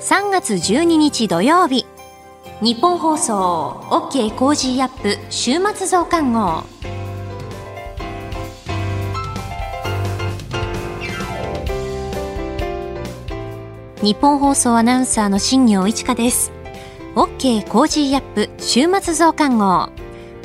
[0.00, 1.84] 3月12日土曜日
[2.62, 6.62] 日本放送 OK コージーアップ週末増刊号。
[14.00, 16.52] ニッポン放送アナウンサーの新行市佳です。
[17.16, 19.88] OK コージーアップ週末増刊号。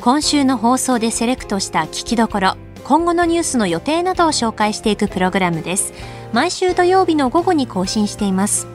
[0.00, 5.94] 今週の放送でセレクトした聞きどころ今後のニュースの予定などを紹介していくプログラムです。
[6.32, 8.73] 毎週土曜日の午後に更新しています。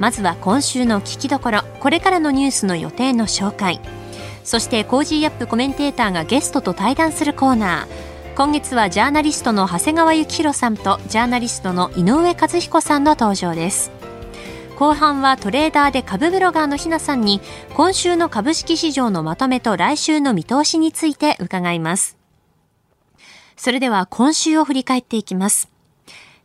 [0.00, 1.60] まずは今週の聞きどころ。
[1.78, 3.80] これからのニュースの予定の紹介。
[4.44, 8.34] そして Cozy up コメンテーターがゲストと対談するコーナー。
[8.34, 13.92] 今月はジャーナリストの長谷川幸洋さんとジャーナリストの井上和彦さんの登場です。
[14.78, 17.42] 後半はトレーダーで株ブロガーのひなさんに
[17.74, 22.16] 今週の株式市場のまとめと来週の見通しについて伺います。
[23.58, 25.68] それでは今週を振り返っていきます。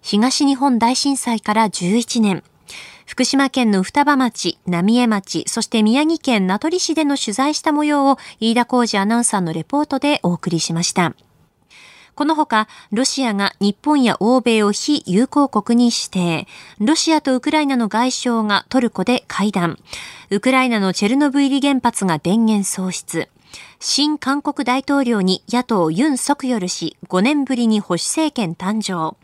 [0.01, 2.43] 東日本大震災から11年。
[3.05, 11.13] 福島県の双葉町、浪江町、そして宮城県名取市での取材した模様を飯田浩二アナウンサーのレポートでお送りしました。
[12.15, 16.47] このほか、ロシアが日本や欧米を非友好国に指定、
[16.79, 19.77] ロシアとウクライナの外相がトルコで会談、
[20.31, 23.29] ウクライナのチェルノブイリ原発が電源喪失、
[23.79, 29.15] 新韓国大統領に野党ユン・ソクヨル氏5年ぶりに保守政権誕生、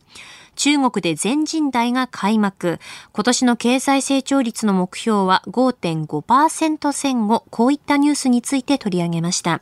[0.55, 2.79] 中国で全人代が開幕。
[3.13, 7.45] 今年の経済成長率の目標は5.5%前後。
[7.49, 9.61] こういったニュースについて取り上げました。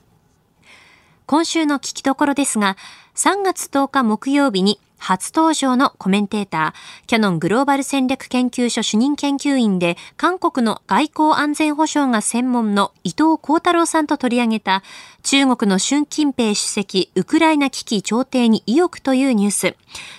[1.25, 2.75] 今週の聞きどころですが、
[3.15, 14.83] 3月10日木曜日に初登場のコメンテーター、キャノングローバル戦略研究所主任研究員で、韓国の外交安全保障が専門の伊藤幸太郎さんと取り上げた、
[15.23, 19.75] 中国の習近平主席、ウクライナ危機調停に意欲というニュース。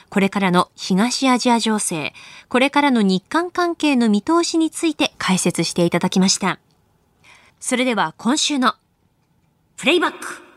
[0.09, 2.13] これからの東アジア情勢、
[2.49, 6.59] これからの日韓関係の見通しについて解説していただきました。
[7.61, 8.75] それでは今週の
[9.77, 10.50] プレイバック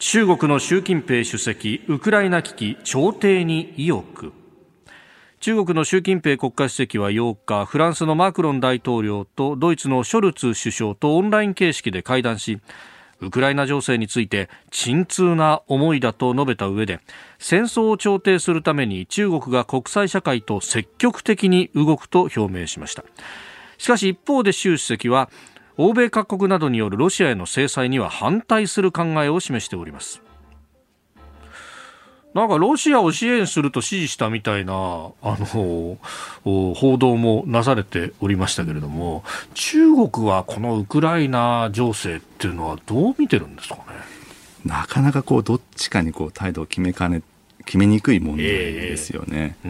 [0.00, 4.32] 中国の習近平主席、ウクライナ危機調停に意欲。
[5.40, 12.60] 中国の習近平国家主席は8日、フランスのマクロン大統領とドイツのショルツ首相とオンライン形式で会談し、
[13.20, 17.00] ウクライナ情勢について沈痛な思いだと述べた上で、
[17.38, 23.04] 戦争を調停するために中国が国際社会と積極的に動くと表明しました。
[23.76, 25.28] しかし一方で習主席は
[25.82, 30.20] 欧米各国などによるロシアへの制裁には反対する考えを示しております。
[32.34, 35.96] なんかロシアを支援すると支持したみたいなあの
[36.44, 39.24] 報道もなされておりましたけれども
[39.54, 43.82] 中国はこのウクライナ情勢っていうのはどう見てるんですかね？
[44.66, 47.22] なかなかこうどっちかにこう態度を決めかね
[47.64, 49.56] 決めにくい問題ですよね。
[49.64, 49.68] え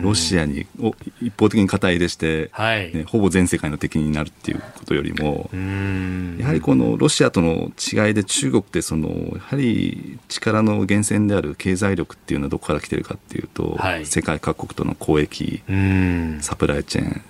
[0.00, 0.66] ー、ロシアに
[1.20, 2.94] 一方的に肩入れして、はい。
[2.94, 5.50] ね、ほぼ全世界の敵になるっていうことよりも
[6.38, 15.62] やはりこのロシアとの違いで中国ってそのやはり力の源泉である経済力っていうのはどこから来てるかっていうと、はい、世界各国との交易
[16.40, 17.22] サプライチェーン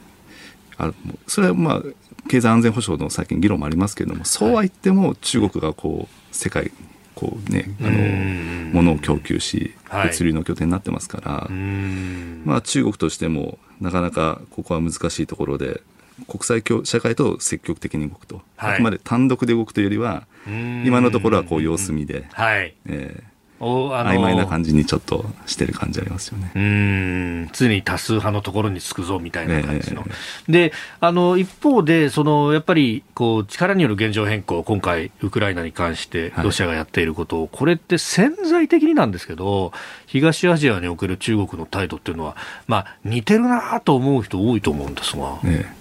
[0.78, 0.93] あ
[1.26, 1.82] それはまあ
[2.28, 6.70] 経済安全保障の最近議論もありますけれどもそうは言っても中国がこう世界
[7.16, 15.81] こうねあの物を供給し物流の拠点になってますから、はい、まあ、中国としてもなかなかここは難しいところで
[16.28, 22.75] 国際社会と積極的に動くと、はい、あくまで単独で動くというよりは今のところはこう様子見で、はい。
[22.87, 26.53] えー、曖昧な感じにちょっとしてる感じありますよね。
[26.55, 27.49] うん。
[27.53, 39.73] 常に多数派のところにつくぞみたいな感じの、えー、であの一方でそのやっぱりこう力による現状変更今回ウクライナに関してロシアがやっていることを、はい、これって潜在的になんですけど
[40.06, 42.37] 東アジアにおける中国の態度っていうのは、
[42.67, 45.75] まあ、似てるなと思う人多いと思うんですが、ね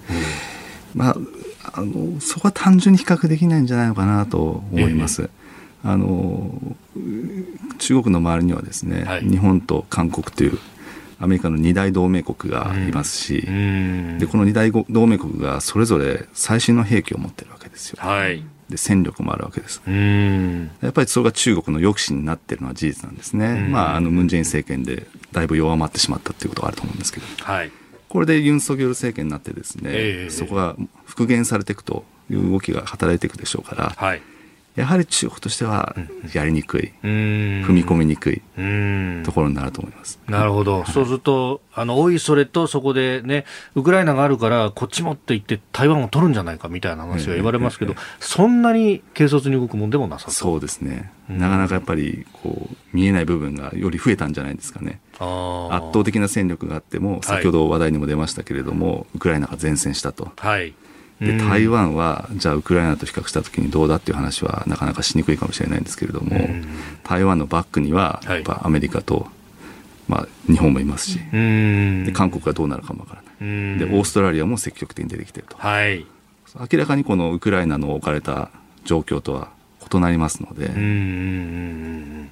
[0.94, 1.16] うん、まあ
[1.74, 5.24] あのそこは単純に比較できないんじゃないのかなと思います。
[5.24, 5.45] えー
[5.86, 6.52] あの
[7.78, 10.58] 中国の周りにはですね、はい、日本と韓国という
[11.20, 17.98] アメリカの二大同盟国がいますし、うん、でこの二大同盟国がそれぞれ最新の兵器を持ってるわけですよ。
[18.00, 19.82] はい、で戦力もあるわけです。
[19.86, 23.68] やっぱりそれが中国の抑止になっているのは事実なんですね。
[23.70, 27.72] まああのムン・ジェイン政権でだいぶ弱まってしまったということがあると思うんですけど、はい、
[28.10, 30.76] これでユン・ソギョル政権になってですね、えー、そこが
[31.06, 33.94] 復元されていくという動きが働いていくでしょうから。
[33.96, 34.22] はい
[34.76, 35.96] やはり中国としては
[36.34, 37.10] やりにくい、うん、
[37.66, 38.42] 踏み込みにくい
[39.24, 40.20] ところになると思います。
[40.28, 43.46] なるほど、はい、そうすると、あのおいそれとそこでね、
[43.76, 50.60] ウクライナがあるから、こっちもって言って、台湾を取るんじゃないかみたいな話が言われますけど、えええ、そんなに軽率に動くもんでもなさそう。
[50.60, 55.00] ですね、なかなかやっぱりこう見えない部分がより増えたんじゃないですかね。
[55.14, 55.22] 圧
[55.94, 60.32] 倒的な戦力があっても、先ほど話題にも出ましたけれども、はい、ウクライナが善戦したと。
[60.36, 60.74] はい
[61.20, 66.36] で台湾はじゃあウクライナと比較した時にどうだっていう話はなかなかしにくいかもしれないんですけれども、
[67.04, 69.28] 台湾のバックにはやっぱアメリカと、
[70.08, 73.80] まあ、日本もいますし、で韓国がどうなるかもわからない。
[73.80, 76.06] でオーストラリアも積極的に出てきてると、はい、
[76.72, 78.50] 明らかにこのウクライナの置かれた
[78.84, 79.50] 状況とは
[79.94, 80.70] 異なりますので、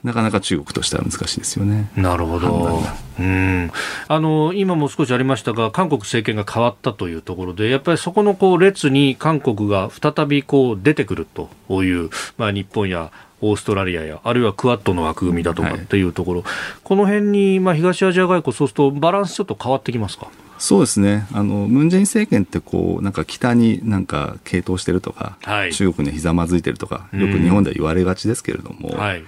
[0.03, 1.89] なかなか中国としては難しいですよね。
[1.95, 2.81] なるほど。
[3.19, 3.71] うん
[4.07, 11.27] あの今も少しありましたが、韓国政権が変わったというところで、やっぱりそこのこう列に韓国が再びこう出てくる
[11.67, 13.11] という、まあ、日本や
[13.41, 16.51] オーストラリアや、あるいはクアッドの枠組みだとかっていうところ、はい、
[16.83, 20.27] この辺に、まあ、東アジア外交、そうするとバランスちょっと変わってきますか？
[20.63, 21.27] そうですね。
[21.33, 29.25] あの、ムンジェイン政権ってこう、なんか北になんか傾倒してるとか、はい、中国にひざまずいてるとか、よく日本では言われがちですけれども、はい、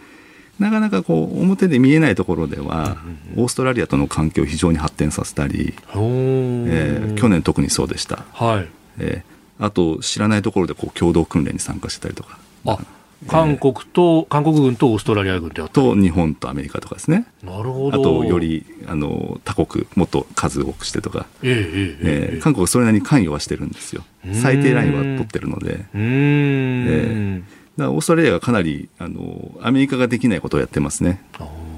[0.59, 2.95] なかなかこう、表で見えないところでは、
[3.35, 8.23] オーストラリアとの関係を非常に発展させたり、えー、去年特にそうでした。
[8.31, 8.69] はい。
[8.99, 12.39] えー、あと、知らないところでこう共同訓練に参加してたりとか。
[12.65, 12.79] あ
[13.27, 17.25] 韓国と、韓国軍とオーストラリア軍であったと日本とアメリカとかですね。
[17.43, 17.99] なるほど。
[17.99, 24.03] あと、よりあの他国、もっと数多くしてとか、えー、えー、えー、韓国それなりに関与はしてるんですよ。
[24.33, 25.85] 最低ラインは取ってるので。
[25.93, 27.43] うん、えー、
[27.77, 31.21] だオーストラリアがかなりあのアメリカができないことをやってますね。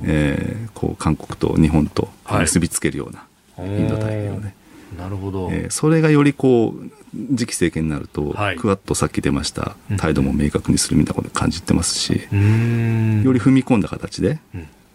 [0.03, 3.25] えー、こう韓国と日本と結びつけるような、
[3.57, 4.53] はい、インド太平洋で。
[4.97, 6.91] なるほど、えー、それがよりこう
[7.36, 14.40] 次期政権になると、はい、クワッとさっき出ました態度も明確にするみたいなことを感じてますし、より踏み込んだ形で、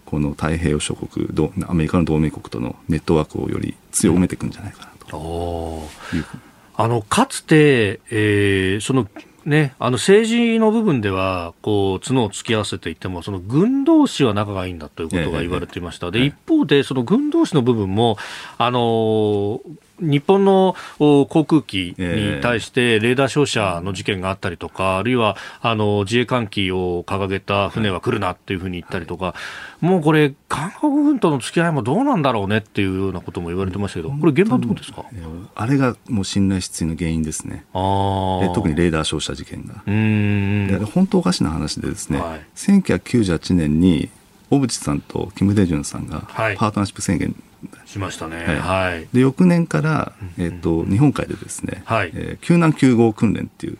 [0.07, 1.27] この太平洋諸国
[1.67, 5.89] アメリカの同盟国とのネットワークをより強めていくんじゃないかなと。
[6.75, 9.07] あのかつて、えー、その
[9.45, 18.19] ね、あの政治の部分ではこう角を突き合わせていてもその軍同士は仲がいいんだということが言われていました、で一方でその軍同士の部分も
[18.59, 19.61] あの
[20.03, 29.35] 日本の航空機に対してレーダー照射の事件があったりとか、あるいはあの自衛艦機を掲げた船は来るなっていうふうに言ったりとか、
[29.81, 35.05] もうこれ、韓国軍との付き合いもどうなんだろうねっていうようなことも言われてましたけど、これ、現場どうですか？
[35.55, 39.83] あれがもう信頼失墜の原因ですね、あ特にレーダー照射事件が。
[39.87, 40.89] うん。
[40.95, 44.09] 本当おかしな話で、ですね、はい、1998年に
[44.51, 47.35] 小渕さんとキム・デジュンさんがパートナーシップ宣言
[47.87, 48.45] しましたね。
[48.61, 49.09] はい。
[49.13, 53.79] で、翌年から、えっ、ー、と、日本海でですね、はい、えー、救難救護訓練っていう、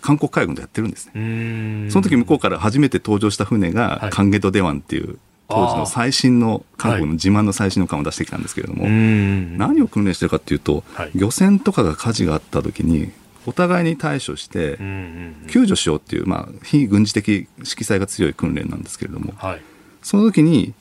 [0.00, 1.90] 韓国海軍でやってるんですね。
[1.90, 5.18] その時向こうから初めて登場した船が、カンゲト・デワンっていう、
[5.50, 13.10] 当時の最新の韓国の自慢の最新の艦を出してきたんですけれども、はい、何を訓練してるかっていうと、はい、漁船とかが火事があった時に
[13.46, 14.78] お互いに対処して
[15.48, 19.62] 救助しようっていう、まあ、非軍事的色彩が強い訓練なんですけれども、はい、
[20.02, 20.72] その時に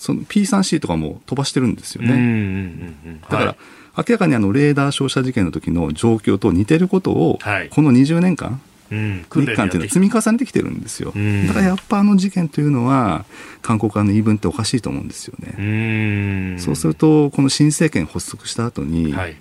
[0.00, 2.94] その P3C とかも飛ばしてるんですよね。
[3.28, 3.56] だから、
[3.98, 7.38] 明らかにあのレーダー照射事件の時の状況と似てることを、
[7.68, 11.12] この20年間、日韓っていうのは積み重ねてきてるんですよ。
[11.48, 13.26] だからやっぱあの事件というのは、
[13.60, 16.56] 韓国側の言い分っておかしいと思うんですよね。
[16.58, 19.36] そうすると、この新政権発足した後に、はい、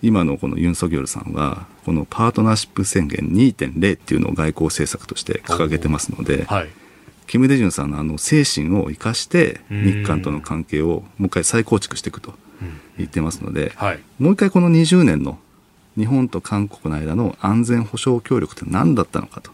[0.00, 6.68] 今のこのユン・ソギョルさんは、このパートナーシップ宣言2.0っていうのを外交政策として掲げてますので、はい
[7.30, 12.34] キム・デジュンさんのあの精神を生かして日韓との関係をもう一回再構築していくと
[12.98, 15.38] 言ってますので、はい、もう一回この20年の
[15.96, 19.52] 日本と韓国の間の安全保障協力って何だったのかと。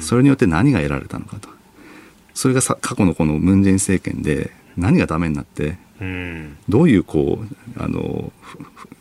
[0.00, 1.48] それによって何が得られたのかと。
[2.34, 5.78] それがさ過去のこのムン・ジェイン政権で何がダメになって
[6.68, 8.32] どういうこうあの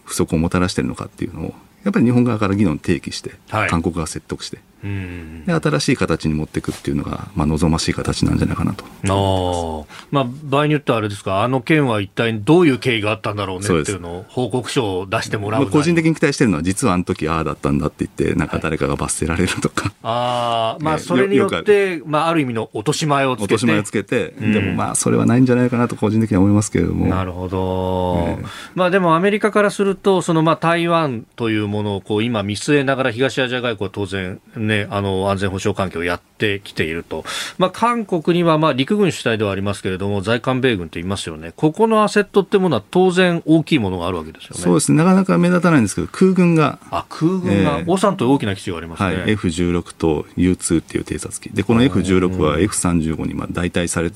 [0.05, 1.53] 不足をもたらしているのかっていうのを
[1.83, 8.83] やっぱり日本側から議論提起して、はい、韓国が説得してで新しい形に持っていくっていうのが、まあ、望ましい形なんじゃないかなと。
[8.85, 23.53] あ、まあ、場合によってはあれですか、あの件は一体どういう経緯があったんだろうねっていうのを報告書を出してもらう、まあ、個人的に期待してるのは、実はあの時ああだったんだって言って、なんか誰かが罰せられるとか、はい、あまあ、それによって、まあ、ある意味の落とし前をつけて。
[23.53, 27.07] 落とし前をつけて、うん、でもまあ、それはないんじゃないかなと、個人的には思いますけれども。
[27.07, 37.23] なるほど、えー、まあ、でもアメリカからすると、そのまあ台湾というものをこう今見据えながら東アジア外交は当然、ね、ね、あの、安全保障環境をやってきていると。
[37.57, 41.53] まあ、韓国には、まあ、陸軍主体ではありますけれども、在韓米軍と言いますよね。
[41.55, 44.61] ここのアセットってものは当然大きいものがあるわけですよね。
[44.61, 44.97] そうですね。
[44.97, 46.79] なかなか目立たないんですけど、空軍が。
[46.89, 49.15] あ、空軍が、えー、オサンと大きな基地がありますね。
[49.15, 49.35] はい。
[49.35, 51.49] F16 と U2 っていう偵察機。
[51.49, 54.11] で、この F16 は F35 にまあ代替され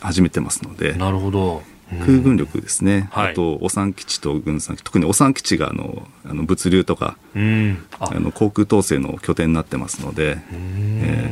[0.00, 0.94] 始めてますので。
[0.94, 1.62] なるほど。
[2.00, 7.16] 空軍力ですね、はい、あと、お産基地と軍産基地、特にお産基地があのあの物流とか、
[7.98, 8.10] あ。
[8.20, 11.28] の航空統制の拠点になってますので、え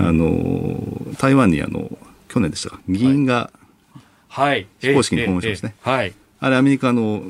[0.00, 1.96] ー、あの台湾にあの
[2.28, 3.50] 去年でしたか、議員が
[4.80, 5.74] 非公式に訪問しましたね。
[5.80, 6.12] はい
[6.44, 7.22] あれ、アメリカの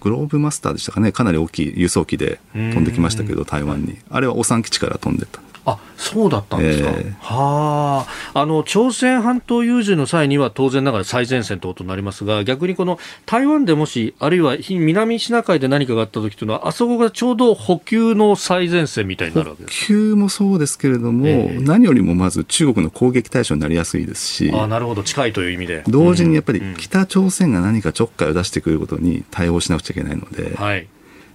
[0.00, 3.96] グローブマスターでしたかね、かなり大きい輸送機で飛んできましたけど、台湾に。
[4.10, 5.40] あれはお産基地から飛んでった。
[5.66, 8.40] あそうだったんですか、えー、はあ。
[8.40, 25.02] あの朝鮮半島有事の際には当然ながら最前線ということになりますが逆にこの台湾でもしあるいは南シナ海で何かがあった時というのはあそこがちょうど補給の最前線みたいになるわけです補給もそうですけれども、えー、何よりもまず中国の攻撃対象になりやすいですしあなるほど。
[25.02, 25.82] 近いという意味で。
[25.88, 30.88] 同時にやっぱり北朝鮮が何かちょっかいを出してくることに対応しなくちゃいけないので、はい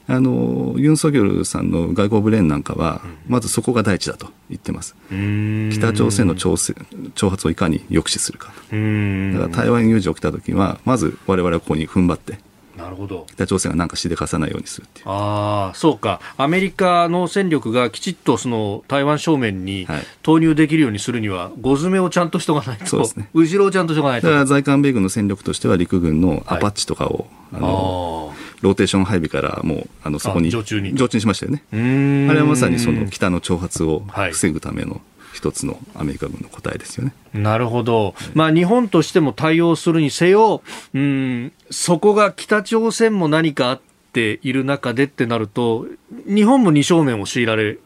[0.07, 4.95] あのユン・ソギョルさんの外交ブレーンなんかは、まずそこが第一だと言ってます。
[5.71, 6.51] 北朝鮮の挑
[7.15, 8.47] 挑発をいかに抑止するか。
[8.47, 12.39] だから台湾有事起きた時は、まず我々はここに踏ん張って、
[12.77, 13.25] なるほど。
[13.33, 15.05] 北朝鮮が何かしでかさないようにするっていう。
[15.07, 19.87] あそうか、アメリカの戦力がきちっとその台湾正面に
[20.23, 24.27] 投入できるようにするには、ご詰めをちゃんとしとかないと、そうですね、後ろをちゃんとしとかないと。
[24.27, 30.95] だから在韓米軍の戦力としては、陸軍のアパッチとかを、はい、あのローテーション配備からもうあのそこに常駐に。
[30.95, 31.63] 常駐にしましたよね。
[31.71, 35.01] あれはまさにその北の挑発を防ぐための
[35.41, 37.13] 一つのアメリカ軍の答えですよね。
[37.33, 40.61] なるほど、まあ、日本としても対応するにせよ、
[40.93, 43.81] うん、そこが北朝鮮も何かあっ
[44.13, 45.87] ている中でってなると、
[46.27, 47.79] 日本も二正面を強いられ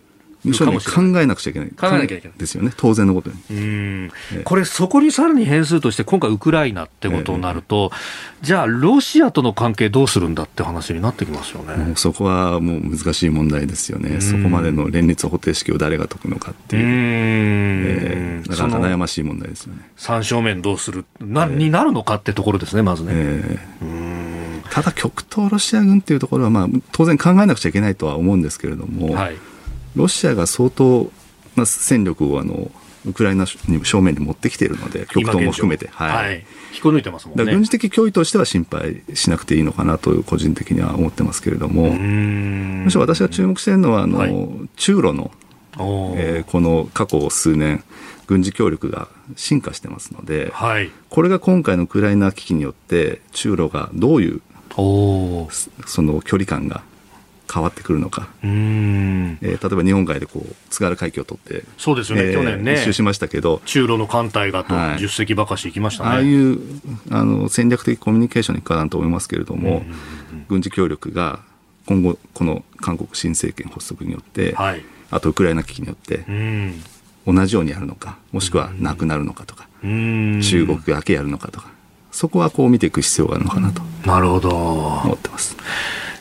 [0.53, 1.69] 考えなくちゃいけない。
[1.69, 2.37] 考えなきゃいけない。
[2.37, 2.71] ですよね。
[2.75, 3.35] 当然のことに。
[3.49, 4.11] うん。
[4.43, 11.93] これ、そこにさらに変数として、今回ウクライナってことになると、えー、じゃあ、ロシアとの関係どうするんだって話になってきますよね。
[11.95, 14.21] そこはもう難しい問題ですよね。
[14.21, 16.83] そこまでの連立方程式を誰が解くのかっていう。
[16.83, 16.85] う
[17.85, 19.89] えー、なかなか悩ましい問題ですよね。
[19.95, 23.11] 三正面どうするな、になるのかってところですね、まずね。
[23.13, 29.35] えー、ただ、極東ロシア軍っていうところは、まあ、当然考えなくちゃいけないとは思うんですけれども、はい
[29.95, 31.11] ロシアが相当
[31.55, 32.71] な戦力をあの
[33.05, 35.87] ウクライナに正面に持ってきているので、極東も含めて。
[35.87, 36.25] はい。
[36.25, 37.45] はい、引こ抜いてますもんね。
[37.45, 44.35] 軍事的脅威としては心配しなくていいのかなと、個人的には思ってますけれども、むしろ私が注目しているのは、あの、はい、
[44.75, 45.31] 中ロの、
[46.17, 47.83] えー、この過去数年、
[48.27, 54.41] 軍事協力が進化してますので、はい、これが今回のウクライナ危機によって、中ロがどういう、
[54.75, 56.81] その距離感が
[57.51, 66.59] 変わってくるのか、えー、例えば日本海でこう津軽海峡を取って、そうですよね、えー、去年ね、一周しましたけど、中ロの艦隊がと10隻ばかし行きましたね、はい、ああいう
[67.11, 69.83] あの戦略的コミュニケーションにかなと思いますけれども、
[70.47, 71.39] 軍事協力が
[71.85, 76.25] 今後、この韓国新政権発足によって、はい、あとウクライナ危機によって、
[77.27, 81.69] 同じようにやるのか、もしくはなくなるのかとか、中国だけやるのかとか、
[82.11, 83.81] そこはこう見ていく必要があるのかなと。
[84.05, 84.49] なるほど。
[84.49, 85.57] 思ってます。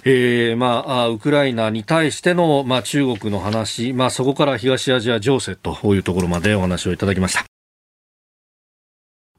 [0.06, 7.44] えー、まあ、ウクライナに対しての、まあ、中国の話、まあ、そこから東アジア情勢というところまでお話をいただきました。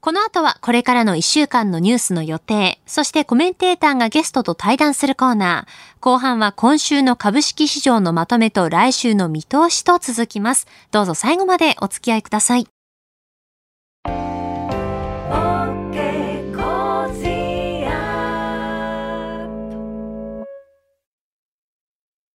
[0.06, 6.00] この後はこれからの1週間のニュースの予定、そしてコメンテーターがゲストと対談するコーナー。
[6.00, 10.68] 後半は今週の株式市場のまとめと来週の見通しと続きます。
[10.92, 12.68] どうぞ最後までお付き合いください。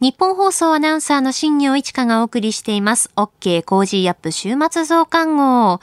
[0.00, 3.10] ニッポン放送アナウンサーの新行市佳がお送りしています。
[3.16, 5.80] OK コージーアップ週末増刊号。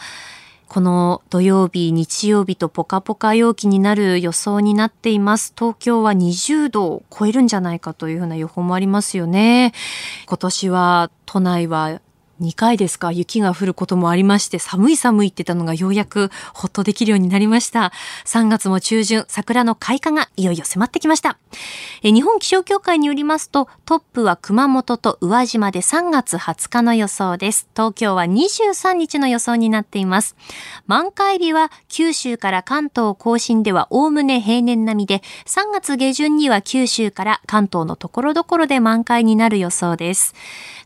[0.69, 5.51] この土曜日、日曜日とポカポカ陽気になる予想になっています。
[5.57, 9.73] 東京は20度を超えるんじゃないかというふうな予報もありますよね。
[10.27, 11.99] 今年は都内は
[12.41, 13.11] 2回ですか？
[13.11, 17.91] 雪が降ることもありまして寒い寒いって言ったのがようやくほっとできるようになりました。
[18.25, 21.37] 3月も中旬桜の開花がいよいよ迫ってきました。
[22.03, 27.67] え日本気象協会によりますとトップは熊本と宇和島で3月20日の予想です。
[27.75, 30.35] 東京は23日の予想になっています。
[30.87, 40.33] 満開日は九州から関東甲信ではおおむね平年並みで3月下旬には九州から関東のところどころで満開になる予想です。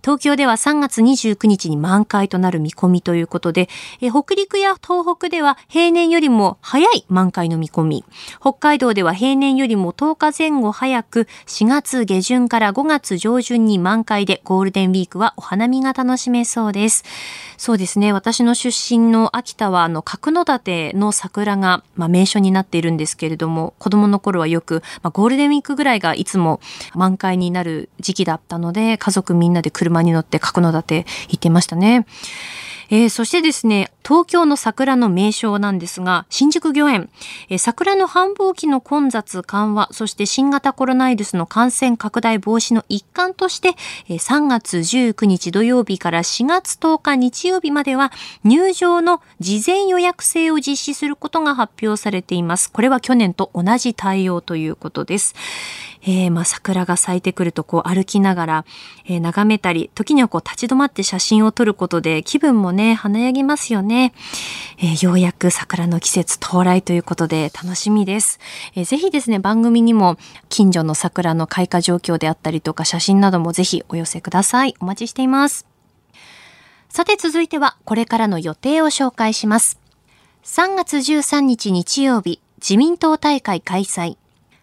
[0.01, 3.69] 東京では3月29日に満開となる見込みということで、
[4.01, 8.05] え北陸や東北では平年よりも早い満開の見込み、
[8.39, 17.03] 北海道では平年よりも10日前後早く4月下旬から5月上旬に満開でゴールデンウィークはお花見が楽しめそうです。
[17.57, 18.13] そうですね。
[18.13, 26.61] 私の出身の秋田はあの角館の桜が、まあ、名所になっているんですけれども、子供の頃はよく、まあ、ゴールデンウィークぐらいがいつも
[26.95, 32.05] 満開になる時期だったので、家族みんなで車に乗って角館行ってましたね。
[32.91, 37.09] えー、そしてですね、東京の桜の名称なんですが、新宿御苑、
[37.49, 43.75] えー、桜の繁忙期の混雑緩和、そして新型コロナウイルスの感染拡大防止の一環として、
[44.09, 48.11] えー、3月19日土曜日から4月10日日曜日までは
[48.43, 52.71] 入場の事前予約制を実施することが発表されています。
[52.71, 55.35] これは去年と同じ対応ということです。
[56.01, 58.65] えー、まあ桜が咲いてくるとこう歩きながら、
[59.05, 64.13] えー、眺めたり、時にはこう立ち止まって写真を撮ることで気分もね、華やぎますよね。
[64.77, 68.39] えー、ようやく桜の季節到来ということで楽しみです。
[68.75, 74.75] えー、ぜひですね、番組にも近所の桜の開花状況であったりとか写真などもぜひお寄せください。
[74.79, 75.65] お待ちしています。
[76.89, 79.79] さて続いてはこれからの予定を紹介します。
[80.43, 84.17] 3月13日日曜日、自民党大会開催。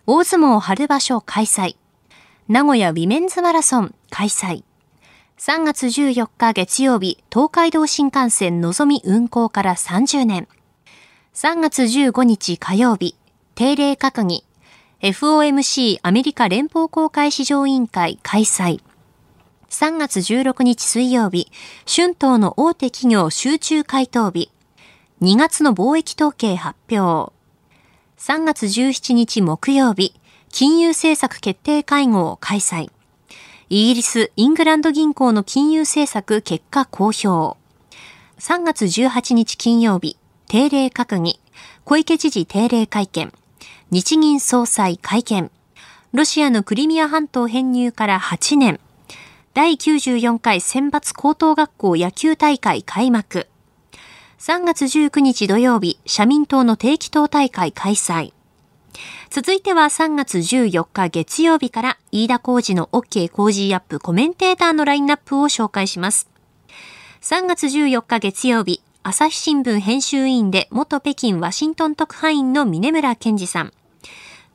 [0.09, 1.75] 大相撲春場所開催。
[2.47, 4.63] 名古屋ウィメンズマラソン開催。
[5.37, 10.47] 3月14日月曜日、東海道新幹線のぞみ運行から30年。
[11.35, 13.17] 3月15日火曜日、
[13.57, 14.45] 定例閣議。
[15.03, 18.81] FOMC アメリカ連邦公開市場委員会開催。
[19.71, 21.51] 3月16日水曜日、
[21.85, 24.53] 春闘の大手企業集中回答日。
[25.21, 27.36] 2月の貿易統計発表。
[28.27, 30.13] 3月17日木曜日、
[30.49, 32.91] 金融政策決定会合を開催。
[33.69, 37.57] イギリス、イングランド銀行の金融政策結果公表。
[38.41, 40.17] 3月18日金曜日、
[40.49, 41.39] 定例閣議。
[41.85, 43.33] 小池知事定例会見。
[43.93, 45.53] 日銀総裁会見。
[46.13, 48.81] ロシアのクリミア半島編入から8年。
[49.55, 53.47] 第94回選抜高等学校野球大会開幕。
[54.39, 58.35] 3月19日土曜日、社民党の定期党大会開催。
[59.31, 66.29] 続いては3月14日月曜日から飯田浩二の OK 工事アップコメンテーターのラインナップを紹介します。
[67.23, 73.73] 3月14日月曜日、朝日新聞編集委員で元北京ワシントン特派員の峰村健二さん。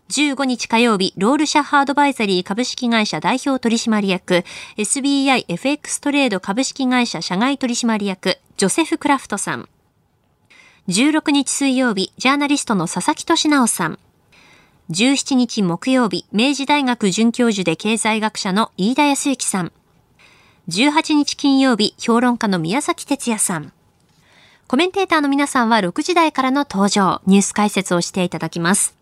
[0.09, 4.43] 15日火曜日、ロールシャハアドバイザリー株式会社代表取締役、
[4.77, 9.67] SBIFX トレード株式会社社外取締役、ジョセフ・クラフトさん。
[10.89, 13.99] 16日水曜日、ジャーナリストの佐々木俊尚さん。
[14.89, 19.71] 17日木曜日、明治大学准教授で経済学者の飯田康之さん。
[20.69, 23.71] 18日金曜日、評論家の宮崎哲弥さん。
[24.67, 28.95] コメンテーターの皆さんは6時台からの登場、ニュース解説をしていただきます。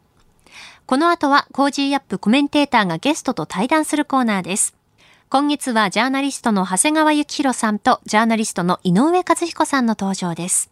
[0.85, 4.75] この後は Cozy up コメンテーターがゲストと対談するコーナーです。
[5.29, 10.71] 今月はジャーナリストの長谷川幸洋さんとジャーナリストの井上和彦さんの登場です。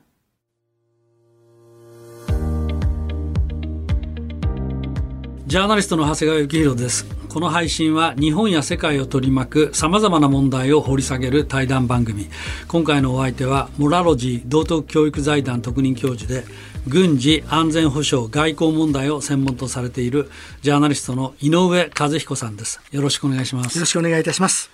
[5.51, 7.05] ジャーナリストの長谷川幸宏です。
[7.27, 12.29] この配信は日本や世界を取り巻くさまざまな問題を掘り下げる対談番組。
[12.69, 16.45] 今回のお相手は、モラロジー道徳教育財団特任教授で、
[16.87, 24.71] 軍事安全保障外交問題を専門とされているジャーナリストの井上和彦さんですよろしくお願いしますよろしくお願いいたします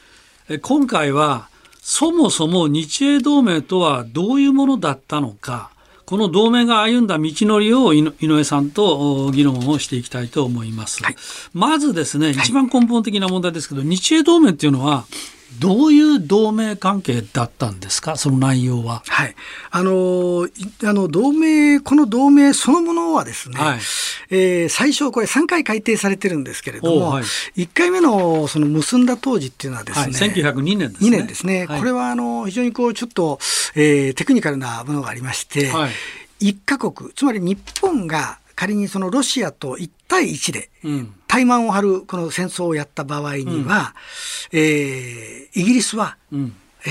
[0.62, 1.50] 今回は
[1.82, 5.72] そもそも日英同盟とはどういうものだったのか
[6.08, 11.04] この同盟が歩んだ道のりを井上さんと議論をしていきたいと思います。
[11.04, 11.18] はい、
[11.54, 15.06] まずですね、一番根本的な問題ですけど、日英同盟っていうのは
[15.60, 19.02] どういう同盟関係だったんですか、その内容は。
[19.08, 19.36] はい、
[19.72, 20.48] あの
[20.84, 23.80] あの同盟、この同盟そのものはですね、はい、
[24.30, 31.10] えー、最初、これ3回改定されてるんですけれども、はい、1回目のその結んだ当時っていうのはですね、はい、1902年ですね。
[31.10, 33.40] 2年ですね、はい、これはあの非常にこうちょっと、
[33.76, 35.90] えー、テクニカルなものがありまして、は
[36.40, 40.70] い、1カ国、つまり日本が仮にそのロシアと1対1で、
[41.28, 43.94] 怠慢を張るこの戦争をやった場合には、
[44.52, 46.90] うん、えー、イギリスは、うん、え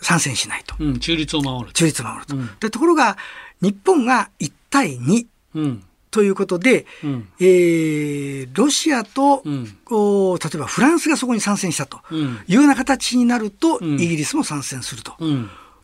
[0.00, 3.16] ー、参戦しないと、うん、中立を守る中立を守ると、うん、でところが
[3.60, 5.84] 日本が1対2、うん。
[6.10, 11.98] ということで、うん、えー、ロシアと、うん、例えばフランスがそこに参戦したと
[12.46, 15.14] いうような形になると、イギリスも参戦すると。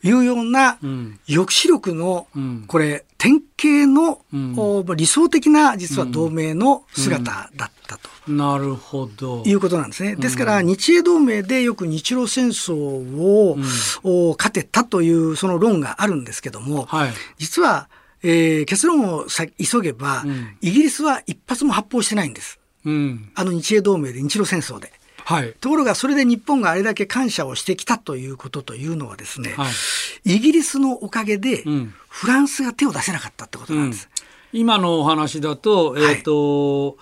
[0.05, 0.77] いうような
[1.27, 2.27] 抑止力の、
[2.67, 4.21] これ、典型の、
[4.95, 8.09] 理想的な実は同盟の姿だったと。
[8.27, 9.43] なるほど。
[9.45, 10.15] いうことなんですね。
[10.15, 13.57] ですから、日英同盟でよく日露戦争を、
[14.37, 17.89] 勝てたというその論があるんですけども、はい、実は、
[18.21, 20.23] えー、結論をさ急げば、
[20.61, 22.59] イギリスは一発も発砲してないんです。
[22.85, 24.91] うん、あの日英同盟で日露戦争で。
[25.25, 29.67] はい、ところがそれで日本があれだけ感謝をしてきたということというのはですね、は
[30.23, 31.63] い、イギリスのおかげで
[32.09, 34.07] フランスが手を出せなかったってことなんです。
[34.53, 36.97] うん、今のお話だと、えっ、ー、と、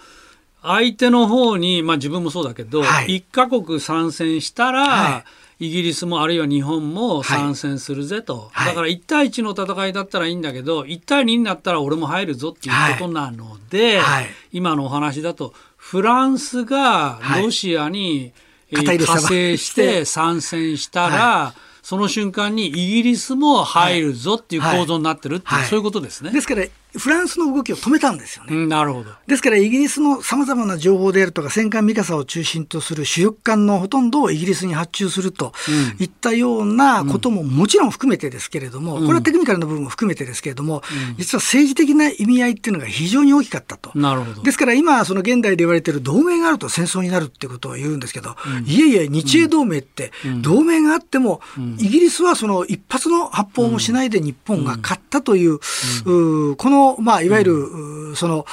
[0.62, 5.24] 相手の方に、まあ自分もそうだけど、はい、1カ国参戦したら、はい。
[5.60, 18.32] イギリスもあるいは日本も参戦するぜと、はい、だから1対1の戦いだったらいいんだけど1対2になったら俺も入るぞっていうことなので、はい、今のお話だとフランスがロシアに、
[18.74, 26.32] 加勢して参戦したら、その瞬間にイギリスも入るぞっていう構造になってるっていう、そういうことですね。
[26.32, 26.64] ですから
[26.98, 28.68] フランスの動きを止めたんですよね。
[28.68, 29.12] なるほど。
[29.28, 35.54] ですから、イギリスのさまざまな情報であるとか、戦艦ミカサを中心とする主力艦のほとんどをイギリスに発注すると
[36.00, 40.84] いったようなことももちろん含めてですけれども、これはテクニカルな部分も含めてですけれども、
[41.18, 43.92] 実は政治的な意味合いっていうのが非常に大きかったと。
[43.96, 44.44] なるほど。
[44.44, 51.42] ですから今、その現代で言われている同盟があると戦争になるってことを言うんですけど、いえいえ、日英同盟って、同盟があっても、
[51.78, 58.46] イギリスはその一発の発砲もしないで日本が勝ったという、この、まあ、いわゆるその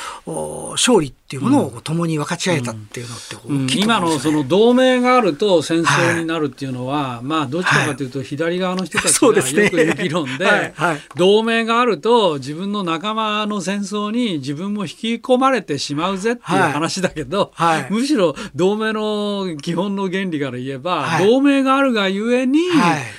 [0.73, 10.73] 勝利っていうものを共に分かち合えたっていうのってね、今のその同盟があると戦争になるっていうのは、はい、まあどっちかというと左側の人たちがよく言う議論で、はい。
[10.75, 17.53] はい、同盟があると自分の仲間の戦争に自分も引き込まれてしまうぜっていう話だけど、
[17.91, 22.61] むしろ同盟の基本の原理から言えば、同盟があるがゆえに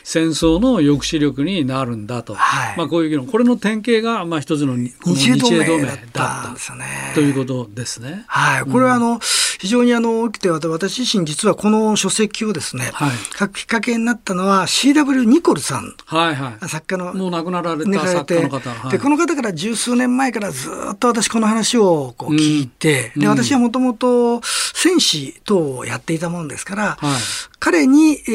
[0.03, 2.33] 戦争の抑止力になるんだと、
[2.75, 3.27] まあこういう議論。
[3.27, 6.85] これの典型がまあ一つの日英同盟だったんですよね。
[7.13, 8.23] ということですね。
[8.27, 8.63] はい。
[8.65, 9.19] これはあの、
[9.59, 15.93] 非常にあの、起きて、私自身実はこの書籍をですね、はい、書くきっかけになったのは CW ニコルさん。
[16.05, 16.67] はいはい。
[16.67, 17.13] 作家の。
[17.13, 18.69] もう亡くなられた作家の方。
[18.69, 27.21] はい、で、この方から十数年前からずっと私この話をこう聞いて、うん、で、私はもともと戦士等をやっていたもんですから、はい、
[27.59, 28.31] 彼に、え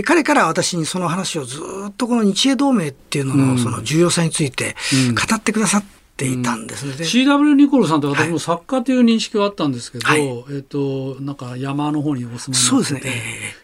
[0.00, 4.74] ー、彼から私にその話をずっとこの日英同盟っていうののその重要さについて
[5.14, 13.00] 語ってくださって、ていたんですね、うん、CW ニコルさんって私も作家という認識はあったんですけど、はい、えっ、ー、となんか山の方にお住まいそうですね、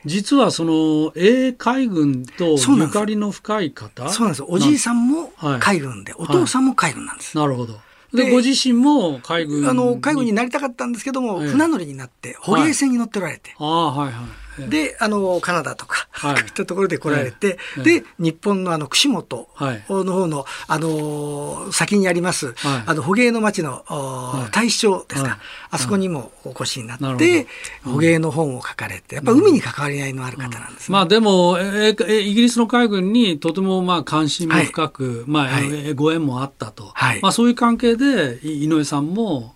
[0.04, 4.08] 実はその英海軍とゆかりの深い方？
[4.08, 4.44] そうなんです。
[4.46, 7.78] おじいさんも海軍で、はい、お父さんも海軍なんです、はい、なるほど。
[8.12, 14.24] でご自身も海軍あの海軍になりたかったんですけども、え船乗りになって堀江船に乗っておられて、ああはいはい
[14.68, 19.48] であのカナダとか、はい、こういったところで来られて、はい、で日本のあの串本
[19.88, 22.54] の方の、あの先にあります、はい、
[22.86, 23.84] あの捕鯨の町の、
[24.52, 25.38] 大使町ですか、
[25.70, 27.46] あそこにもお越しになって、
[27.84, 35.48] 捕鯨の本を書かれてやっぱ海に関わり合いのある方なんです、ね、まあでもええイギリスの海軍にとてもまあ関心も深く、まあ、
[35.94, 36.92] ご縁もあったと、
[37.22, 39.54] まあ、そういう関係で井上さんも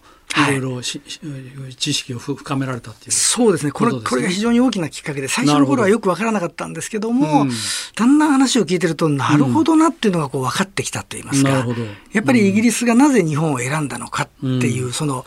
[0.50, 0.60] い。
[0.60, 3.72] ろいろし、はい、知識を深められたっていう、そうですね。
[3.72, 7.50] これこれが非常に大きなきっかけで最初の頃はよく分からなかったんですけども、うん、
[7.96, 11.76] だんだん話を聞いてるとなるほどなっていうのがこう分かってきたといいますか、うん、
[12.12, 14.28] やっぱりイギリスがなぜ日本を選んだのかっ
[14.60, 15.24] ていう、うん、その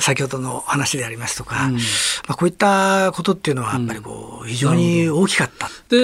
[0.00, 1.68] 先ほどの話でありますとか、
[2.28, 5.68] まあ、こういったことっていうのはやっぱりこう非常に大きかった。
[5.88, 5.98] で、え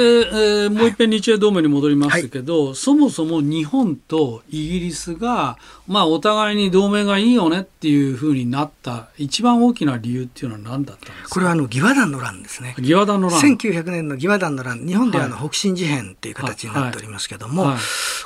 [0.66, 11.29] ー、もう一遍日英同盟に戻りますけど、はい、そもそも日本とイギリスが、まあ、お互いに同盟がいいよねっていうふうになった一番大きな理由っていうのは何だったんですか？
[11.31, 12.74] これはあの義和団の乱ですね。
[12.79, 13.40] 義和団の乱。
[13.40, 17.72] 1900年の義和団の乱、日本ではあの北進事変っていう形になっておりますけども、はい。
[17.72, 17.81] はい、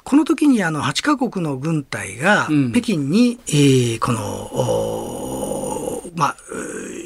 [0.04, 6.36] この時にあの8カ国の軍隊が北京に、うん、えー、この、まあ、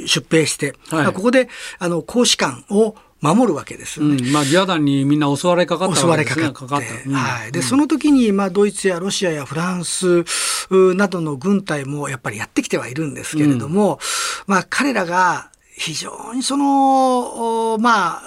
[0.07, 4.17] 出兵して、はい、ここであの公使館を守るわけですよね。
[4.17, 7.53] うん、まあ、ギャダンにみんな襲われかかった襲われかかって、はい。
[7.53, 10.25] で、その時に、まあ、ドイツやロシアやフランス
[10.71, 13.99] などの軍隊もやっぱりやってきてはいるんですけれども、
[14.47, 18.23] まあ、彼らが非常にその、まあ、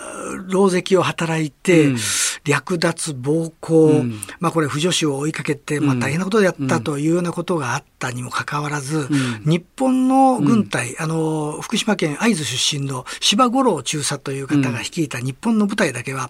[0.50, 1.98] 狼藉を働いて、うん、
[2.44, 9.16] 略奪、暴行、うん、まあこれ、不女子を追いかけて、まあ大変なことをやったというようなことがあったにもかかわらず、う
[9.48, 16.30] ん、日本の軍隊、あの、福島県会津出身の柴五郎中佐という方が率いた日本の部隊だけは、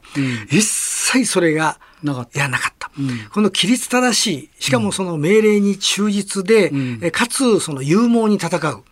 [0.49, 2.39] 一切それが、なかった。
[2.39, 2.89] やなかった。
[3.31, 6.71] この規律正しい、しかもその命令に忠実で、
[7.11, 8.83] かつその勇猛に戦う。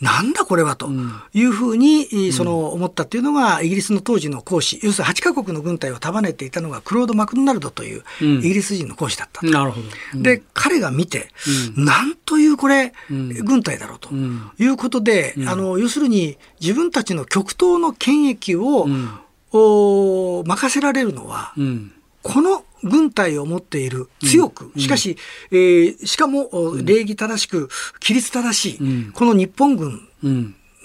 [0.00, 0.88] なんだこれはと
[1.34, 9.44] いうふうに、その思ったというのがイギリスの当時の講師、要するに8カ国の軍隊を束ねていたのがクロード・マクドナルドというイギリス人の講師だった。
[9.44, 9.80] なるほ
[10.14, 10.22] ど。
[10.22, 11.30] で、彼が見て、
[11.76, 14.10] なんというこれ、軍隊だろうと
[14.58, 18.86] いうことで、あの、要するに自分たちの極東の権益を、
[19.50, 21.54] お任せられるのは、
[22.22, 25.16] この軍隊を持っている強く、しかし、
[25.50, 26.48] えー、しかも
[26.82, 27.68] 礼儀正しく、
[28.00, 30.08] 規律正しい、この日本軍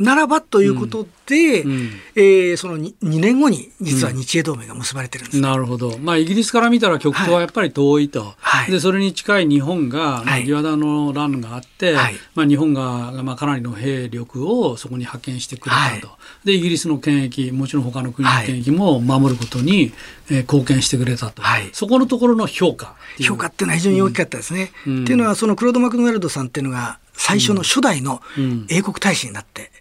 [0.03, 19.93] ならばということで、うん、えー、その 2, 2, 年後に実は日英同盟が結ばれてるんです、ねうん、なるほど、まあ、イギリスから見たら極東はやっぱり遠いと、はい、でそれに近い日本が、まあ、岩田の乱があって、はい、まあ、日本が、まあ、かなりの兵力をそこに派遣してくれたと、はい、でイギリスの権益もちろん他の国の権益も守ることに、
[20.29, 24.71] えー、貢献してくれたと、そこのところの評価評価っていうのは非常に大きかったですね。
[24.87, 28.21] うん、っていうのはそのクロード・マクドナルドさんっていうのが最初の初代の
[28.69, 29.71] 英国大使になって、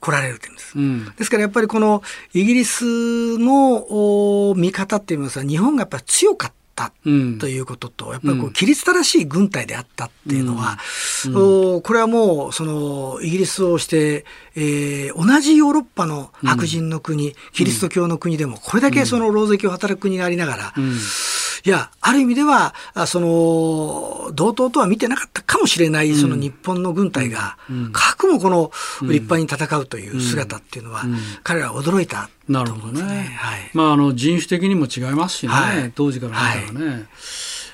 [0.00, 6.92] 来られるって言うんです、うん、ですからやっぱりこのイギリスの見方って言いますか日本がやっぱり強かった
[7.40, 10.78] ということと、やっぱりこう規律正しい軍隊であったっていうのは、
[11.26, 11.74] うん。
[11.74, 20.74] うん、これはもうそのイギリスをして、えー、同じヨーロッパの白人の国、キリスト教の国でもこれだけその狼藉を働く国がありながら、
[21.64, 22.74] いや、ある意味では、
[23.06, 27.56] その、同等とは見てなかったかもしれない、その日本の軍隊が、
[27.92, 28.70] 核もこの
[29.02, 31.04] 立派に戦うという姿っていうのは、
[31.42, 33.36] 彼らは驚いた、なるほどね。
[33.38, 36.86] はい、まあ、あの、人種的にも違いますしね、はい、当時から見たらね。
[36.86, 37.08] はい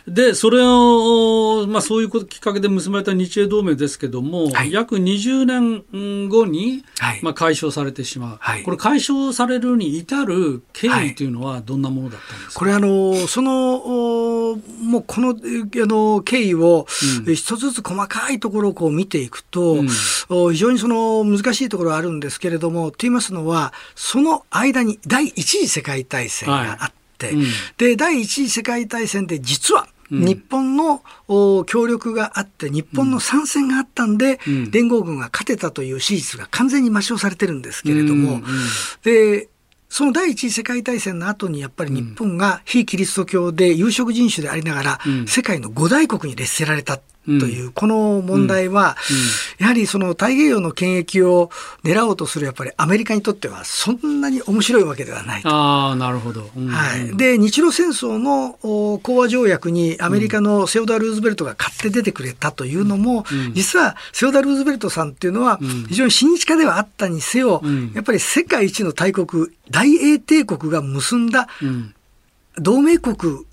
[0.07, 15.35] で、それを、まあそういうきっかけで結ばれた日英同盟ですけども、はい、約20年後に、はい、まあ解消されてしまう、はい、これ解消されるに至る経緯というのはどんなものだったんですか、これあの、その、もうこのあ
[15.87, 16.87] の経緯を
[17.27, 19.89] 一つずつ細かいところをこう見ていくと、うん、
[20.53, 27.45] 非常にその難しいところはあるんですけれども、と言いますのは、その間に第一次世界大戦があって、うん、
[27.79, 31.03] で、第一次世界大戦で実は日本の
[31.67, 34.41] 協力があって、日本の参戦があったんで、
[34.71, 38.43] 連合軍が勝てたという史実が完全に抹消されてるんですけれども、
[39.03, 39.49] で、
[39.89, 48.97] その第一次世界大戦の後にやっぱり日本が非キリスト教で有色人種でありながら、世界の五大国に列せられたという、この問題は、
[49.59, 51.51] やはりその太平洋の権益を
[51.83, 56.51] 狙おうとするやっぱりアメリカにとってはそんなに面白いわけではないああ、なるほど。
[56.69, 57.17] はい。
[57.17, 58.59] で、日露戦争の
[59.03, 65.59] 講和条約にアメリカのセオダー・ルーズベルトが買って出てくれたというのも、実はセオダー・ルーズベルトさんっていうのは
[65.89, 67.63] 非常に親日家ではあったにせよ、
[67.95, 71.49] やっぱり世界一の大国、大英帝国が結んだ
[72.57, 73.45] 同盟国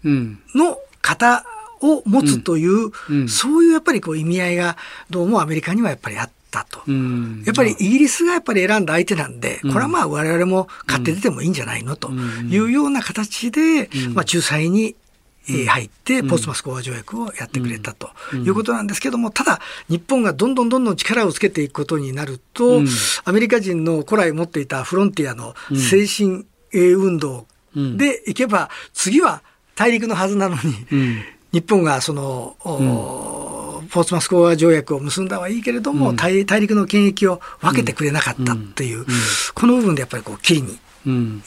[0.53, 1.45] の方
[1.81, 4.77] を持つという、うん、そういうやっぱりこう意味合いが
[5.09, 6.79] どうもアメリカにはやっぱりあったと。
[7.45, 14.95] やっぱりイギリスがやっぱり選んだ相手なんで、これはまあ我々も買って出てもいいんじゃないのというような形で、まあ仲裁に
[15.47, 22.81] 入って、ポストマス講和条約をやってくれたということなんですけども、ただ、日本がどんどんどんどん力をつけていくことになると、
[23.23, 29.41] アメリカ人の古来持っていたフロンティアの精神運動でいけば、次は
[29.75, 30.61] 大陸のはずなのに、
[31.51, 39.05] 日本がその、うん、ポーツマス講和条約を結んだはいいけれども、大大陸の権益を分けてくれなかったっていう、
[39.53, 40.79] この部分でやっぱりこう、きりに。
[41.07, 41.43] うん。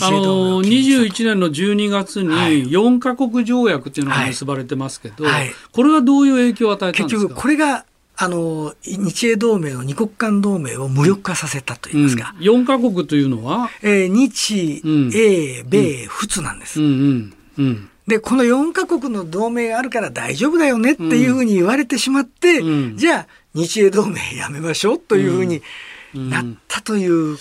[0.00, 2.28] あの21年の12月に
[2.68, 5.32] 4か国条約っていうのが結ばれてますけど、はい。
[5.34, 7.28] はい、これはどういう影響を与えたんですか？
[7.28, 7.84] 結局これが
[8.16, 16.80] あの日英同盟の二国間同盟を無力化させたといいますか、うん、4か国というのは、えー、日、うん、英、米、仏なんです。
[16.80, 17.34] うんうん。
[17.58, 25.62] うんで、この4カ国の同盟があるから大丈夫だよねっていうふうに言われてしまって、うん、じゃあ日英同盟やめましょうというふうに
[26.12, 27.36] なったという、うん、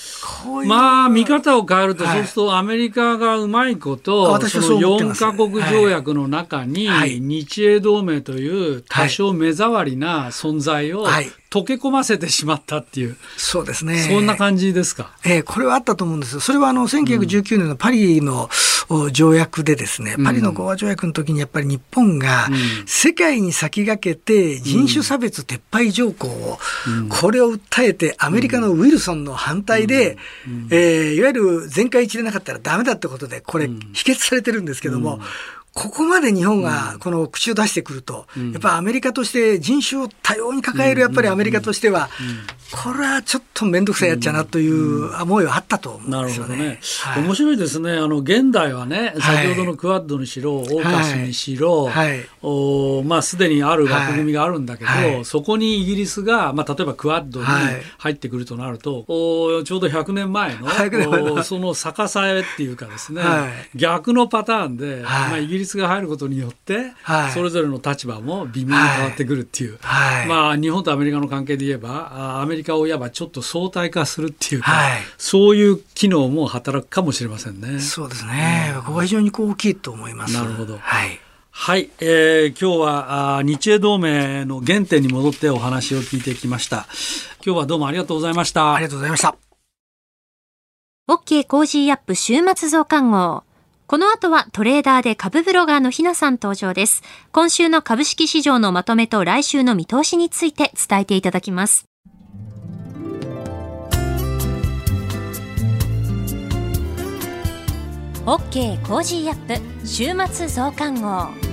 [0.45, 0.69] こういう。
[0.69, 6.87] まあ見方を変えると、はい、そうするとアメリカがうまいこと、その4か国条約の中に、
[7.19, 11.05] 日英同盟という多少目障りな存在を
[11.53, 14.07] 溶け込ませてしまったっていう、そうですね。
[14.09, 15.11] そんな感じですか？
[15.23, 18.49] えー、これはあったと思うんですそれはあの1919年のパリの
[19.11, 22.47] 条約でですね、うん、パリの講和条約の時にやっぱり日本が
[22.87, 35.19] 世界に先駆けて人種差別撤廃条項を、うん、これを訴えてアメリカのウィルソンの反対で、うん、えー、いわゆる全会一致でなかったらダメだってことで、これ否決されてるんですけども、
[35.73, 42.09] ここまで日本がこの口を出してくると、うん、やっぱアメリカとして人種を多様に抱えるやっぱりアメリカとしては、
[42.73, 46.57] これはちょっと面倒くさいやっちゃなという思いはあったと思うんですよね。
[46.57, 46.79] ね。
[47.01, 47.91] はい、面白いですね。
[47.93, 57.45] あの現代はね、先ほどのクワッドにしろ、オーカスにしろ、はい、おまあすでにある枠組みがあるんだけど、はい、そこにイギリスが、まあ例えばクワッドに
[57.97, 60.67] 入ってくるとなると、おちょうど100年前の、
[61.33, 63.23] おその逆さえっていうかですね、
[63.73, 77.79] 逆のパターンで、まあイギリス立が入ることによって、はい、それぞれの立場も微妙に変わってくるっていう、はい、まあ日本とアメリカの関係で言えばアメリカをいわばちょっと相対化するっていうか、はい、そういう機能も働くかもしれませんね。
[77.79, 80.33] そうですね、ここは非常に大きいと思います。
[80.33, 80.77] なるほど。
[80.77, 81.19] はい。
[81.55, 86.87] はい、えー、今日はあ日英同盟の原点に戻ってお話を聞いてきました。
[87.45, 88.73] 今日はどうもありがとうございました。
[88.73, 89.35] ありがとうございました。
[91.07, 93.43] OK コージーアップ週末増刊号。
[93.93, 97.03] この後はトレーダーで株ブロガーのひなさん登場です。
[97.31, 101.85] 今週の株式市場のまとめと来週の見通しについて伝えていただきます。
[108.25, 111.52] OK Cozy up週末増刊号。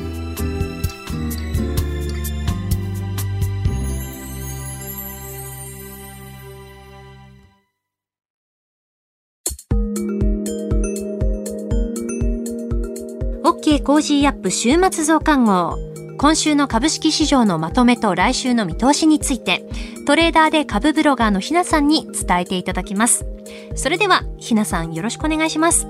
[13.51, 15.77] OK コージーアップ週末増刊号。
[16.19, 19.69] 今週の株式市場のまとめと来週の見通しについて、
[20.07, 23.27] トレーダーで株ブロガーのひなさんに伝えていただきます。
[23.75, 25.89] それでは、ひなさんよろしくお願いします。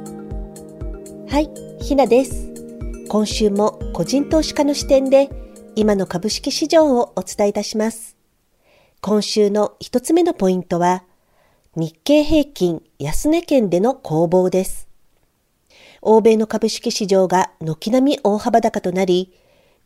[1.28, 1.50] はい、
[1.82, 2.50] ひなです。
[3.10, 5.28] 今週も個人投資家の視点で、
[5.76, 8.16] 今の株式市場をお伝えいたします。
[9.02, 11.04] 今週の一つ目のポイントは、
[11.76, 14.89] 日経平均安値圏での攻防です。
[16.02, 19.34] 欧米の株式市場が軒並み大幅高となり、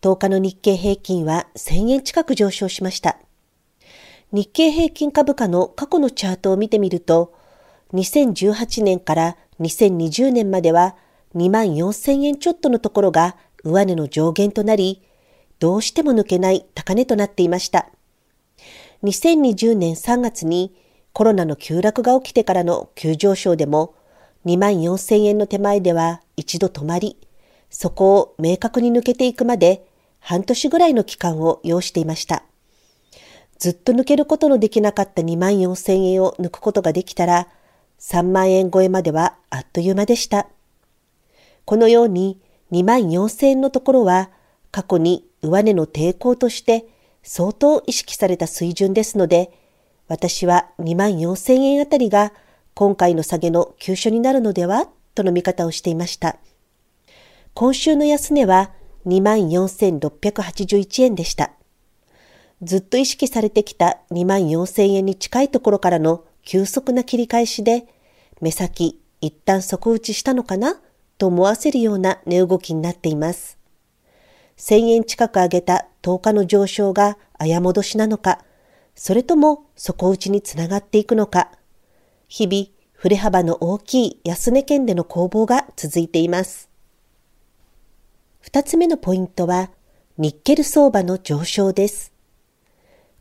[0.00, 3.18] 10日の日経平均は1000円近く上昇しました。
[4.30, 7.34] 日経平均株価の過去のチャートを見てみると、
[7.94, 10.94] 2018年から2020年までは
[11.34, 15.02] 2万4000円ちょっとのところが上値の上限となり、
[15.58, 17.88] どうしても抜けない高値となっていました。
[19.02, 20.76] 2020年3月に
[21.12, 23.94] コロナの急落が起きてからの急上昇でも
[24.46, 27.16] 2万4千円の手前では一度止まり、
[27.70, 29.86] そこを明確に抜けていくまで
[30.20, 32.44] 半年ぐらいの期間を要していました。
[33.58, 37.48] ずっと抜けることのできなかった2万4千円を抜くことができたら、
[38.00, 40.48] 3万円超えまではあっという間でした。
[41.64, 42.40] このように
[42.72, 44.30] 2万4千円のところは
[44.70, 46.86] 過去に上値の抵抗として
[47.22, 49.50] 相当意識された水準ですので、
[50.08, 52.32] 私は2万4千円あたりが
[52.74, 54.88] 今回の下げの急所になるのでは？
[55.14, 56.38] との見方をしていました。
[57.54, 58.72] 今週の安値は
[59.06, 61.52] 24,681円でした。
[62.62, 67.86] ずっと意識されてきた24,000円に近いところからの急速な切り返しで、
[68.40, 70.80] 目先一旦底打ちしたのかな？
[71.16, 73.56] と思わせるような値動きになっています。
[74.56, 78.40] 1000円近く上げた10日の上昇が綾戻しなのか、
[78.96, 81.52] それとも底打ちにつながっていくのか、
[82.36, 86.68] 日々、振れ幅の大きい安値圏での攻防が続いています。
[88.40, 89.70] 二つ目のポイントは、
[90.18, 92.12] ニッケル相場の上昇です。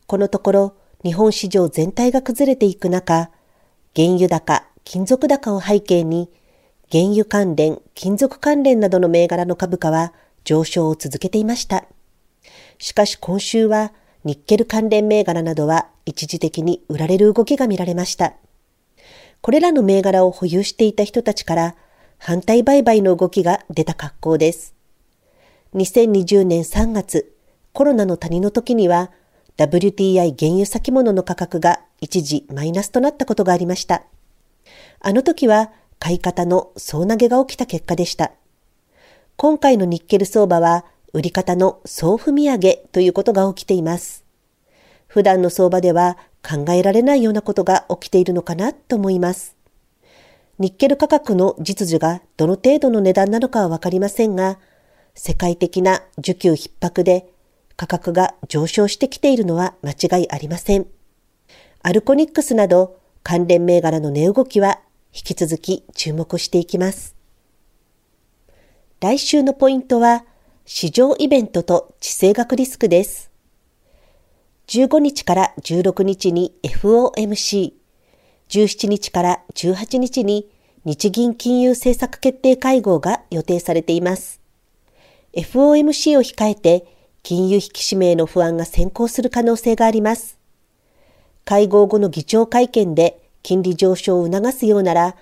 [0.08, 0.74] このところ、
[1.04, 3.30] 日本市場全体が崩れていく中、
[3.94, 6.28] 原油高、金属高を背景に、
[6.90, 11.84] 原油関連、金属関連などの銘柄の株価は上昇を続けていました。
[12.78, 13.92] しかし今週は
[14.24, 18.34] ニッケル関連銘柄などは一時的に売られる動きが見られました。
[19.44, 21.76] これらの銘柄を保有していた人たちから
[22.16, 24.74] 反対売買の動きが出た格好です。
[25.74, 27.36] 2020年3月、
[27.74, 29.10] コロナの谷の時には
[29.58, 34.04] WTI 原油先物の価格が一時マイナスとなったことがありました。
[35.00, 38.32] あの時は買い方の総投げが起きた結果でした。
[39.36, 44.24] 今回のニッケル相場は売り方の総踏み上げということが起きています。
[45.06, 46.16] 普段の相場では
[46.46, 49.56] 考えられないようなことが起きているのかなと思います。
[50.58, 54.58] ニッケル価格の実需がどの程度の値段なのかはわかりませんが、
[55.14, 57.32] 世界的な需給逼迫で
[57.76, 60.86] 価格が上昇してきているのは間違いありません。
[61.82, 64.80] アルコニックスなど関連銘柄の値動きは
[65.12, 67.16] 引き続き注目していきます。
[69.00, 70.24] 来週のポイントは
[70.66, 73.33] 市場イベントと地政学リスクです。
[74.66, 77.72] 15日から16日に FOMC、
[78.48, 80.48] 17日から18日に
[80.84, 84.40] 日銀金融政策決定会合が予定されています。
[85.34, 86.86] FOMC を控えて
[87.22, 90.38] 金融引き締めへの不安が先行する可能性があります。
[91.44, 95.16] 会合後の議長会見で金利上昇を促すようなら、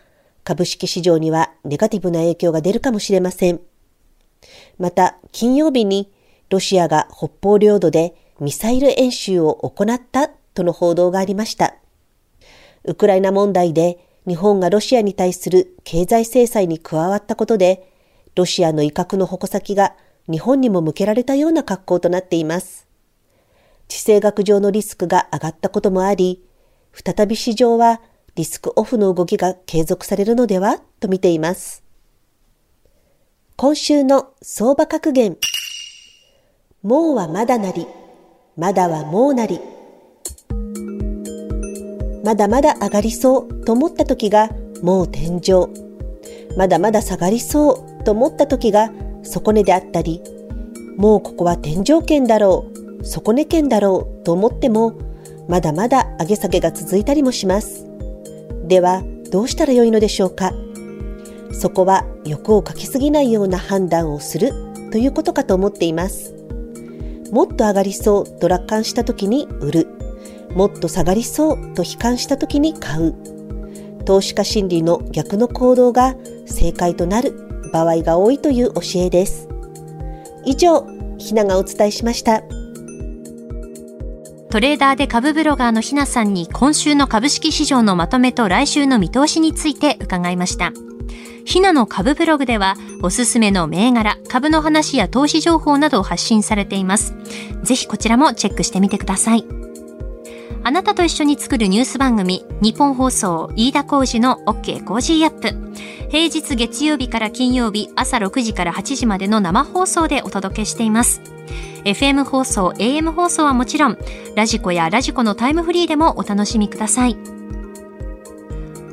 [0.44, 3.60] 株式市場にはネガティブな影響が出るかもしれません。
[4.78, 6.12] また、金曜日に
[6.48, 11.76] ロシアが北方領土でミサイル演習を行ったとの報道がありました。
[12.82, 17.88] ウクライナ問題で日本がロシアに対する経済制裁に加わったことで、
[18.34, 19.94] ロシアの威嚇の矛先が
[20.28, 22.88] 日本にも向けられたような格好となっています。
[23.86, 26.44] 地政学上のリスクが上がったこともあり、
[26.92, 28.00] 再び市場は
[28.34, 31.84] リスクオフの動きが継続されるのではと見ています。
[33.54, 35.36] 今週の相場格言。
[36.82, 37.86] もうはまだなり、
[38.56, 39.60] まだはもうなり。
[42.22, 44.50] まだまだ上がりそうと思った時が
[44.82, 45.68] もう天井。
[46.56, 48.92] まだまだ下がりそうと思った時が
[49.22, 50.22] 底値であったり、
[50.98, 52.66] もうここは天井圏だろ
[53.00, 54.98] う、底値圏だろうと思っても、
[55.48, 57.86] まだまだ上げ下げが続いたりもします。
[58.64, 60.52] では、どうしたらよいのでしょうか
[61.52, 64.52] そこは欲をかきすぎないような判断をする
[64.90, 66.41] ということかと思っています。
[67.32, 69.88] もっと上がりそうと楽観した時に売る。
[70.54, 73.14] もっと下がりそうと悲観した時に買う。
[74.04, 76.14] 投資家心理の逆の行動が
[76.44, 79.48] 正解となる場合が多いという教えです。
[80.44, 82.42] 以上、ひながお伝えしました。
[84.50, 90.72] トレーダーで株ブロガーのひなさんに今週の株式市場のまとめと来週の見通しについて伺いました。
[91.44, 97.14] ひなの株ブログではおすすめの銘柄、株の話や投資情報などを発信されています。
[97.62, 99.44] ぜひこちらもチェックしてみてください。
[100.64, 105.72] あなたと一緒に作るニュース番組、ニッポン放送飯田浩司の OK Cozy up。
[106.08, 111.20] 平日月曜日から金曜日朝6時から8時までの生放送でお届けしています。
[111.84, 113.98] FM 放送、AM 放送はもちろん、
[114.36, 117.16] radikoや radikoのタイムフリーでもお楽しみください。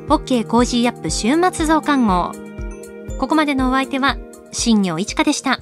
[0.08, 2.32] OK コージーアップ週末増刊号。
[3.20, 4.16] ここまでのお相手は、
[4.50, 5.60] 新行市佳でした。